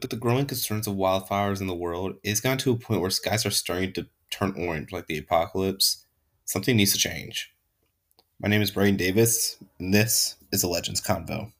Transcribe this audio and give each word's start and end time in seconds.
With 0.00 0.08
the 0.08 0.16
growing 0.16 0.46
concerns 0.46 0.86
of 0.86 0.94
wildfires 0.94 1.60
in 1.60 1.66
the 1.66 1.74
world, 1.74 2.14
it's 2.22 2.40
gotten 2.40 2.56
to 2.60 2.72
a 2.72 2.76
point 2.76 3.02
where 3.02 3.10
skies 3.10 3.44
are 3.44 3.50
starting 3.50 3.92
to 3.92 4.06
turn 4.30 4.54
orange 4.56 4.92
like 4.92 5.08
the 5.08 5.18
apocalypse. 5.18 6.06
Something 6.46 6.78
needs 6.78 6.94
to 6.94 6.98
change. 6.98 7.52
My 8.40 8.48
name 8.48 8.62
is 8.62 8.70
Brian 8.70 8.96
Davis, 8.96 9.58
and 9.78 9.92
this 9.92 10.36
is 10.50 10.62
a 10.62 10.68
Legends 10.68 11.02
Convo. 11.02 11.52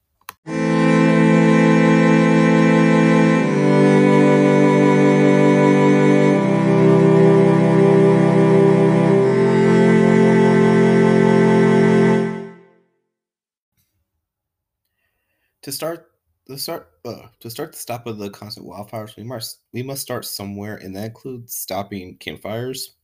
To 15.61 15.73
start 15.73 16.11
to 16.51 16.59
start 16.59 16.91
uh, 17.05 17.29
to 17.41 17.49
start 17.51 17.73
the 17.73 17.79
stop 17.79 18.07
of 18.07 18.19
the 18.19 18.31
constant 18.31 18.67
wildfires, 18.67 19.17
we 19.17 19.23
must 19.23 19.61
we 19.73 19.83
must 19.83 20.03
start 20.03 20.25
somewhere, 20.25 20.77
and 20.77 20.95
that 20.97 21.07
includes 21.07 21.55
stopping 21.55 22.17
campfires. 22.19 22.97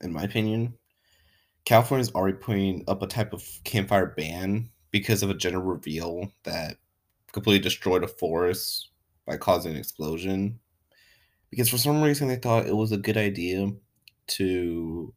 In 0.00 0.12
my 0.12 0.22
opinion, 0.22 0.74
California 1.64 2.02
is 2.02 2.12
already 2.12 2.38
putting 2.38 2.84
up 2.86 3.02
a 3.02 3.06
type 3.06 3.32
of 3.32 3.44
campfire 3.64 4.14
ban 4.16 4.70
because 4.90 5.22
of 5.22 5.30
a 5.30 5.34
gender 5.34 5.60
reveal 5.60 6.32
that 6.44 6.76
completely 7.32 7.62
destroyed 7.62 8.04
a 8.04 8.08
forest 8.08 8.90
by 9.26 9.36
causing 9.36 9.72
an 9.72 9.78
explosion. 9.78 10.58
Because 11.50 11.68
for 11.68 11.78
some 11.78 12.02
reason 12.02 12.28
they 12.28 12.36
thought 12.36 12.66
it 12.66 12.76
was 12.76 12.92
a 12.92 12.96
good 12.96 13.16
idea 13.16 13.70
to 14.28 15.12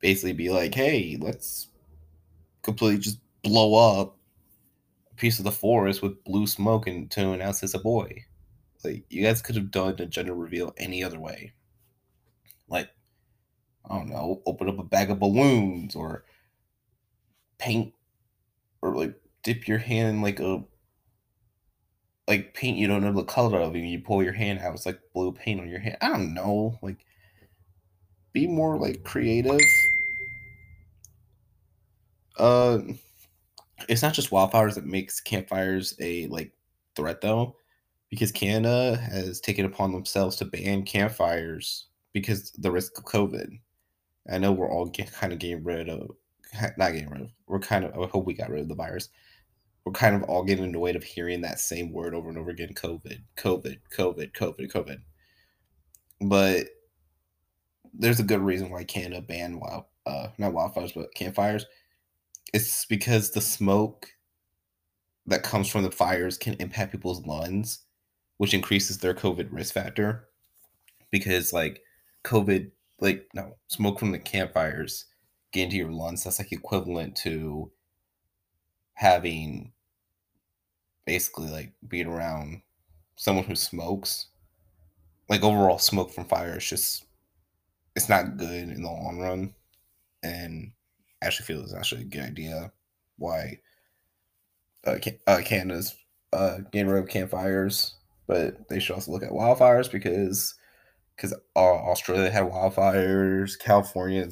basically 0.00 0.32
be 0.32 0.50
like, 0.50 0.74
hey, 0.74 1.16
let's 1.20 1.68
completely 2.62 2.98
just 2.98 3.18
blow 3.42 3.74
up 3.74 4.18
piece 5.16 5.38
of 5.38 5.44
the 5.44 5.52
forest 5.52 6.02
with 6.02 6.24
blue 6.24 6.46
smoke 6.46 6.86
and 6.86 7.10
to 7.10 7.32
announce 7.32 7.62
it's 7.62 7.74
a 7.74 7.78
boy. 7.78 8.24
Like 8.84 9.04
you 9.10 9.22
guys 9.22 9.42
could 9.42 9.56
have 9.56 9.70
done 9.70 9.96
a 9.98 10.06
gender 10.06 10.34
reveal 10.34 10.74
any 10.76 11.04
other 11.04 11.20
way. 11.20 11.52
Like, 12.68 12.88
I 13.88 13.96
don't 13.96 14.08
know, 14.08 14.42
open 14.46 14.68
up 14.68 14.78
a 14.78 14.84
bag 14.84 15.10
of 15.10 15.20
balloons 15.20 15.94
or 15.94 16.24
paint 17.58 17.94
or 18.80 18.94
like 18.94 19.14
dip 19.44 19.68
your 19.68 19.78
hand 19.78 20.16
in 20.16 20.22
like 20.22 20.40
a 20.40 20.64
like 22.26 22.54
paint 22.54 22.76
you 22.76 22.86
don't 22.86 23.02
know 23.02 23.12
the 23.12 23.24
color 23.24 23.60
of 23.60 23.74
and 23.74 23.88
you 23.88 24.00
pull 24.00 24.22
your 24.22 24.32
hand 24.32 24.58
out 24.58 24.74
it's 24.74 24.86
like 24.86 25.00
blue 25.14 25.32
paint 25.32 25.60
on 25.60 25.68
your 25.68 25.78
hand 25.78 25.96
i 26.00 26.08
don't 26.08 26.34
know 26.34 26.78
like 26.82 27.04
be 28.32 28.46
more 28.46 28.78
like 28.78 29.04
creative 29.04 29.60
uh 32.38 32.78
it's 33.88 34.02
not 34.02 34.14
just 34.14 34.30
wildfires 34.30 34.74
that 34.74 34.86
makes 34.86 35.20
campfires 35.20 35.94
a 36.00 36.26
like 36.28 36.52
threat 36.96 37.20
though 37.20 37.56
because 38.10 38.32
canada 38.32 38.96
has 38.96 39.40
taken 39.40 39.64
upon 39.64 39.92
themselves 39.92 40.36
to 40.36 40.44
ban 40.44 40.82
campfires 40.82 41.86
because 42.12 42.52
the 42.52 42.70
risk 42.70 42.96
of 42.98 43.04
covid. 43.04 43.58
I 44.30 44.38
know 44.38 44.52
we're 44.52 44.70
all 44.70 44.86
get, 44.86 45.12
kind 45.12 45.32
of 45.32 45.38
getting 45.38 45.64
rid 45.64 45.88
of 45.88 46.10
not 46.76 46.92
getting 46.92 47.08
rid 47.08 47.22
of 47.22 47.30
we're 47.46 47.58
kind 47.58 47.84
of 47.84 47.92
i 47.98 48.06
hope 48.06 48.26
we 48.26 48.34
got 48.34 48.50
rid 48.50 48.62
of 48.62 48.68
the 48.68 48.74
virus. 48.74 49.08
We're 49.84 49.92
kind 49.92 50.14
of 50.14 50.22
all 50.24 50.44
getting 50.44 50.64
annoyed 50.64 50.94
of 50.94 51.02
hearing 51.02 51.40
that 51.40 51.58
same 51.58 51.92
word 51.92 52.14
over 52.14 52.28
and 52.28 52.38
over 52.38 52.50
again 52.50 52.72
covid 52.74 53.20
covid 53.36 53.78
covid 53.90 54.32
covid 54.32 54.70
covid. 54.70 54.98
But 56.20 56.66
there's 57.94 58.20
a 58.20 58.24
good 58.24 58.40
reason 58.40 58.70
why 58.70 58.84
canada 58.84 59.20
banned 59.20 59.60
wild 59.60 59.84
uh 60.06 60.28
not 60.38 60.52
wildfires 60.52 60.94
but 60.94 61.14
campfires 61.14 61.66
it's 62.52 62.84
because 62.86 63.30
the 63.30 63.40
smoke 63.40 64.08
that 65.26 65.42
comes 65.42 65.68
from 65.68 65.82
the 65.82 65.90
fires 65.90 66.36
can 66.36 66.54
impact 66.54 66.92
people's 66.92 67.24
lungs 67.26 67.84
which 68.42 68.54
increases 68.54 68.98
their 68.98 69.14
covid 69.14 69.46
risk 69.52 69.72
factor. 69.72 70.28
Because 71.12 71.52
like 71.52 71.80
covid 72.24 72.72
like 73.00 73.28
no 73.34 73.56
smoke 73.68 74.00
from 74.00 74.10
the 74.10 74.18
campfires 74.18 75.04
get 75.52 75.64
into 75.64 75.76
your 75.76 75.92
lungs 75.92 76.24
that's 76.24 76.40
like 76.40 76.50
equivalent 76.50 77.14
to 77.14 77.70
having 78.94 79.72
basically 81.06 81.50
like 81.50 81.72
being 81.86 82.06
around 82.06 82.62
someone 83.16 83.44
who 83.44 83.54
smokes. 83.54 84.26
Like 85.28 85.44
overall 85.44 85.78
smoke 85.78 86.12
from 86.12 86.24
fire 86.24 86.58
is 86.58 86.66
just 86.66 87.04
it's 87.94 88.08
not 88.08 88.36
good 88.36 88.70
in 88.70 88.82
the 88.82 88.90
long 88.90 89.18
run. 89.20 89.54
And 90.24 90.72
actually 91.26 91.46
feel 91.46 91.62
it's 91.62 91.74
actually 91.74 92.02
a 92.02 92.06
good 92.06 92.22
idea 92.22 92.72
why 93.18 93.58
uh, 94.86 94.96
uh, 95.26 95.40
Canada's 95.44 95.94
uh, 96.32 96.58
getting 96.72 96.88
rid 96.88 97.02
of 97.02 97.08
campfires, 97.08 97.94
but 98.26 98.68
they 98.68 98.80
should 98.80 98.94
also 98.94 99.12
look 99.12 99.22
at 99.22 99.30
wildfires 99.30 99.90
because 99.90 100.54
because 101.16 101.34
uh, 101.54 101.58
Australia 101.58 102.30
had 102.30 102.44
wildfires. 102.44 103.58
California 103.58 104.26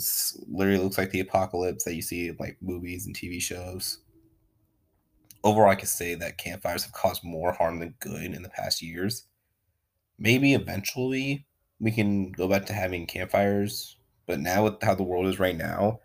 literally 0.49 0.83
looks 0.83 0.99
like 0.99 1.11
the 1.11 1.21
apocalypse 1.21 1.85
that 1.85 1.95
you 1.95 2.03
see 2.03 2.29
in 2.29 2.37
like 2.41 2.57
movies 2.61 3.07
and 3.07 3.17
TV 3.17 3.41
shows 3.41 3.99
overall, 5.45 5.71
I 5.71 5.75
could 5.75 5.89
say 5.89 6.15
that 6.15 6.39
campfires 6.39 6.85
have 6.85 6.93
caused 6.93 7.25
more 7.25 7.53
harm 7.53 7.81
than 7.81 7.95
good 8.01 8.35
in 8.35 8.43
the 8.43 8.49
past 8.49 8.83
years. 8.83 9.27
Maybe 10.19 10.55
eventually 10.55 11.47
we 11.79 11.91
can 11.91 12.33
go 12.33 12.49
back 12.49 12.67
to 12.67 12.73
having 12.73 13.07
campfires, 13.07 13.97
but 14.27 14.41
now 14.41 14.65
with 14.65 14.83
how 14.83 14.95
the 14.95 15.03
world 15.03 15.27
is 15.27 15.39
right 15.39 15.57
now, 15.57 16.01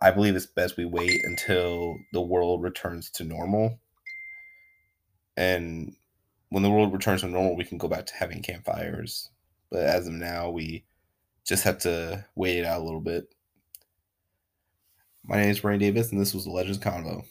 I 0.00 0.10
believe 0.10 0.36
it's 0.36 0.46
best 0.46 0.76
we 0.76 0.84
wait 0.84 1.24
until 1.24 1.96
the 2.12 2.20
world 2.20 2.62
returns 2.62 3.10
to 3.12 3.24
normal. 3.24 3.78
And 5.36 5.94
when 6.50 6.62
the 6.62 6.70
world 6.70 6.92
returns 6.92 7.22
to 7.22 7.28
normal, 7.28 7.56
we 7.56 7.64
can 7.64 7.78
go 7.78 7.88
back 7.88 8.06
to 8.06 8.14
having 8.14 8.42
campfires. 8.42 9.30
But 9.70 9.80
as 9.80 10.06
of 10.06 10.12
now, 10.12 10.50
we 10.50 10.84
just 11.44 11.64
have 11.64 11.78
to 11.78 12.26
wait 12.34 12.58
it 12.58 12.64
out 12.64 12.80
a 12.80 12.84
little 12.84 13.00
bit. 13.00 13.34
My 15.24 15.36
name 15.36 15.50
is 15.50 15.60
Brian 15.60 15.80
Davis, 15.80 16.12
and 16.12 16.20
this 16.20 16.34
was 16.34 16.44
the 16.44 16.50
Legends 16.50 16.78
Convo. 16.78 17.24